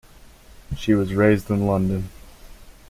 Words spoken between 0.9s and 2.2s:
was raised in London.